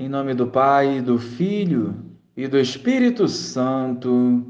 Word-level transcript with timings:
Em 0.00 0.08
nome 0.08 0.32
do 0.32 0.46
Pai, 0.46 1.02
do 1.02 1.18
Filho 1.18 1.94
e 2.34 2.48
do 2.48 2.58
Espírito 2.58 3.28
Santo. 3.28 4.42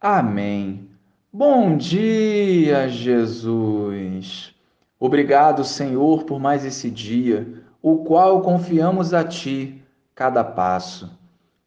Amém. 0.00 0.88
Bom 1.32 1.76
dia, 1.76 2.88
Jesus. 2.88 4.52
Obrigado, 4.98 5.62
Senhor, 5.62 6.24
por 6.24 6.40
mais 6.40 6.64
esse 6.64 6.90
dia, 6.90 7.46
o 7.80 7.98
qual 7.98 8.42
confiamos 8.42 9.14
a 9.14 9.22
Ti 9.22 9.80
cada 10.16 10.42
passo. 10.42 11.16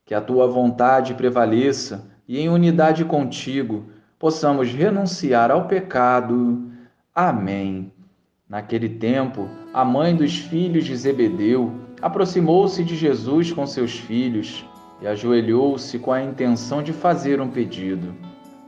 Que 0.05 0.13
a 0.13 0.20
Tua 0.20 0.45
vontade 0.45 1.13
prevaleça 1.13 2.05
e, 2.27 2.38
em 2.38 2.50
unidade 2.50 3.05
contigo, 3.05 3.86
possamos 4.20 4.73
renunciar 4.73 5.52
ao 5.52 5.70
pecado. 5.70 6.70
Amém. 7.16 7.93
Naquele 8.50 8.89
tempo, 8.89 9.48
a 9.73 9.86
mãe 9.86 10.13
dos 10.13 10.38
filhos 10.38 10.84
de 10.84 10.93
Zebedeu 10.98 11.79
aproximou-se 12.02 12.83
de 12.83 12.95
Jesus 12.95 13.52
com 13.52 13.65
seus 13.68 13.97
filhos 13.97 14.65
e 15.01 15.07
ajoelhou-se 15.07 16.00
com 16.00 16.11
a 16.11 16.23
intenção 16.23 16.82
de 16.82 16.92
fazer 16.92 17.39
um 17.39 17.50
pedido. 17.50 18.14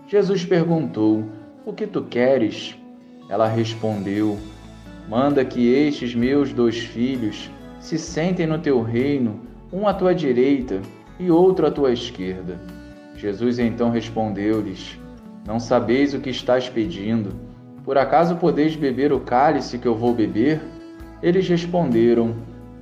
Jesus 0.08 0.46
perguntou: 0.46 1.24
O 1.66 1.74
que 1.74 1.88
tu 1.88 2.04
queres? 2.04 2.78
Ela 3.30 3.48
respondeu: 3.48 4.38
Manda 5.10 5.44
que 5.44 5.68
estes 5.68 6.14
meus 6.14 6.54
dois 6.54 6.78
filhos 6.78 7.50
se 7.80 7.98
sentem 7.98 8.46
no 8.46 8.60
teu 8.60 8.82
reino, 8.82 9.42
um 9.72 9.88
à 9.88 9.94
tua 9.94 10.14
direita 10.14 10.82
e 11.20 11.32
outro 11.32 11.66
à 11.66 11.72
tua 11.72 11.92
esquerda. 11.92 12.60
Jesus 13.16 13.60
então 13.60 13.90
respondeu-lhes: 13.90 15.00
Não 15.46 15.60
sabeis 15.60 16.14
o 16.14 16.20
que 16.20 16.30
estás 16.30 16.70
pedindo. 16.70 17.34
Por 17.84 17.98
acaso 17.98 18.38
podeis 18.38 18.76
beber 18.76 19.12
o 19.12 19.20
cálice 19.20 19.78
que 19.78 19.88
eu 19.88 19.96
vou 19.96 20.14
beber? 20.14 20.62
Eles 21.22 21.48
responderam: 21.48 22.36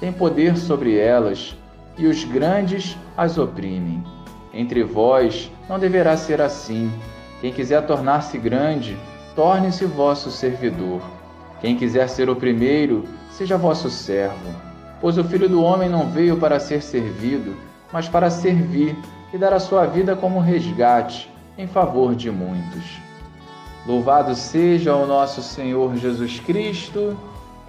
tem 0.00 0.10
poder 0.10 0.56
sobre 0.56 0.98
elas, 0.98 1.54
e 1.98 2.06
os 2.06 2.24
grandes 2.24 2.96
as 3.16 3.36
oprimem. 3.36 4.02
Entre 4.52 4.82
vós 4.82 5.50
não 5.68 5.78
deverá 5.78 6.16
ser 6.16 6.40
assim. 6.40 6.90
Quem 7.40 7.52
quiser 7.52 7.86
tornar-se 7.86 8.38
grande, 8.38 8.96
torne-se 9.36 9.84
vosso 9.84 10.30
servidor. 10.30 11.02
Quem 11.60 11.76
quiser 11.76 12.08
ser 12.08 12.30
o 12.30 12.36
primeiro, 12.36 13.04
seja 13.30 13.58
vosso 13.58 13.90
servo. 13.90 14.54
Pois 15.00 15.18
o 15.18 15.24
Filho 15.24 15.48
do 15.48 15.62
Homem 15.62 15.88
não 15.88 16.10
veio 16.10 16.38
para 16.38 16.58
ser 16.58 16.82
servido, 16.82 17.54
mas 17.92 18.08
para 18.08 18.30
servir 18.30 18.96
e 19.32 19.38
dar 19.38 19.52
a 19.52 19.60
sua 19.60 19.86
vida 19.86 20.16
como 20.16 20.40
resgate 20.40 21.30
em 21.56 21.66
favor 21.66 22.14
de 22.14 22.30
muitos. 22.30 22.98
Louvado 23.86 24.34
seja 24.34 24.94
o 24.94 25.06
nosso 25.06 25.42
Senhor 25.42 25.96
Jesus 25.96 26.40
Cristo 26.40 27.16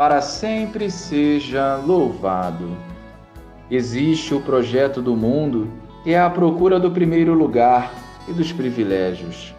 para 0.02 0.20
sempre 0.20 0.90
seja 0.90 1.76
louvado. 1.76 2.76
Existe 3.70 4.34
o 4.34 4.42
projeto 4.42 5.00
do 5.00 5.16
mundo, 5.16 5.70
que 6.04 6.12
é 6.12 6.20
a 6.20 6.28
procura 6.28 6.80
do 6.80 6.90
primeiro 6.90 7.36
lugar 7.36 7.94
e 8.28 8.34
dos 8.34 8.52
privilégios. 8.52 9.54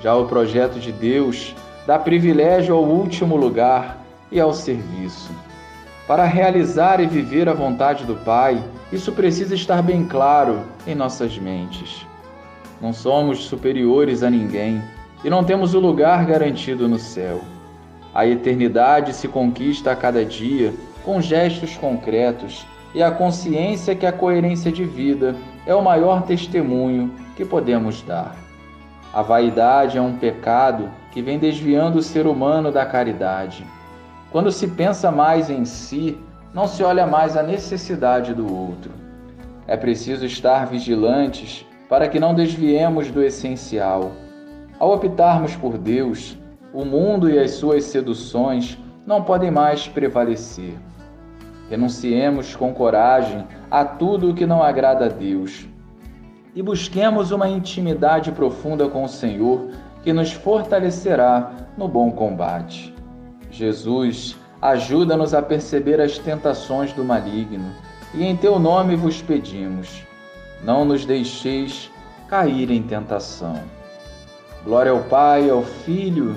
Já 0.00 0.16
o 0.16 0.24
projeto 0.24 0.80
de 0.80 0.90
Deus 0.90 1.54
dá 1.86 1.98
privilégio 1.98 2.74
ao 2.74 2.84
último 2.84 3.36
lugar 3.36 4.02
e 4.30 4.40
ao 4.40 4.54
serviço. 4.54 5.30
Para 6.06 6.24
realizar 6.24 6.98
e 6.98 7.06
viver 7.06 7.46
a 7.46 7.52
vontade 7.52 8.06
do 8.06 8.14
Pai, 8.14 8.64
isso 8.90 9.12
precisa 9.12 9.54
estar 9.54 9.82
bem 9.82 10.06
claro 10.06 10.62
em 10.86 10.94
nossas 10.94 11.36
mentes. 11.36 12.06
Não 12.80 12.94
somos 12.94 13.44
superiores 13.44 14.22
a 14.22 14.30
ninguém 14.30 14.82
e 15.22 15.28
não 15.28 15.44
temos 15.44 15.74
o 15.74 15.80
lugar 15.80 16.24
garantido 16.24 16.88
no 16.88 16.98
céu. 16.98 17.42
A 18.14 18.26
eternidade 18.26 19.14
se 19.14 19.26
conquista 19.26 19.92
a 19.92 19.96
cada 19.96 20.24
dia 20.24 20.74
com 21.02 21.20
gestos 21.20 21.76
concretos 21.76 22.66
e 22.94 23.02
a 23.02 23.10
consciência 23.10 23.94
que 23.94 24.04
a 24.04 24.12
coerência 24.12 24.70
de 24.70 24.84
vida 24.84 25.34
é 25.66 25.74
o 25.74 25.82
maior 25.82 26.22
testemunho 26.22 27.10
que 27.36 27.44
podemos 27.44 28.02
dar. 28.02 28.36
A 29.14 29.22
vaidade 29.22 29.96
é 29.96 30.00
um 30.00 30.16
pecado 30.16 30.90
que 31.10 31.22
vem 31.22 31.38
desviando 31.38 31.98
o 31.98 32.02
ser 32.02 32.26
humano 32.26 32.70
da 32.70 32.84
caridade. 32.84 33.66
Quando 34.30 34.50
se 34.50 34.68
pensa 34.68 35.10
mais 35.10 35.50
em 35.50 35.64
si, 35.64 36.18
não 36.52 36.66
se 36.66 36.82
olha 36.82 37.06
mais 37.06 37.36
a 37.36 37.42
necessidade 37.42 38.34
do 38.34 38.50
outro. 38.50 38.90
É 39.66 39.76
preciso 39.76 40.24
estar 40.26 40.66
vigilantes 40.66 41.66
para 41.88 42.08
que 42.08 42.20
não 42.20 42.34
desviemos 42.34 43.10
do 43.10 43.22
essencial. 43.22 44.12
Ao 44.78 44.92
optarmos 44.92 45.54
por 45.56 45.78
Deus, 45.78 46.36
o 46.72 46.84
mundo 46.84 47.28
e 47.28 47.38
as 47.38 47.52
suas 47.52 47.84
seduções 47.84 48.78
não 49.06 49.22
podem 49.22 49.50
mais 49.50 49.86
prevalecer. 49.86 50.74
Renunciemos 51.68 52.56
com 52.56 52.72
coragem 52.72 53.46
a 53.70 53.84
tudo 53.84 54.30
o 54.30 54.34
que 54.34 54.46
não 54.46 54.62
agrada 54.62 55.06
a 55.06 55.08
Deus 55.08 55.66
e 56.54 56.62
busquemos 56.62 57.30
uma 57.30 57.48
intimidade 57.48 58.30
profunda 58.32 58.88
com 58.88 59.04
o 59.04 59.08
Senhor 59.08 59.70
que 60.02 60.12
nos 60.12 60.32
fortalecerá 60.32 61.50
no 61.76 61.88
bom 61.88 62.10
combate. 62.10 62.94
Jesus, 63.50 64.36
ajuda-nos 64.60 65.34
a 65.34 65.42
perceber 65.42 66.00
as 66.00 66.18
tentações 66.18 66.92
do 66.92 67.04
maligno 67.04 67.72
e 68.14 68.24
em 68.24 68.36
teu 68.36 68.58
nome 68.58 68.96
vos 68.96 69.22
pedimos: 69.22 70.06
não 70.62 70.84
nos 70.84 71.04
deixeis 71.04 71.90
cair 72.28 72.70
em 72.70 72.82
tentação. 72.82 73.60
Glória 74.64 74.92
ao 74.92 75.00
Pai, 75.04 75.50
ao 75.50 75.62
Filho 75.62 76.36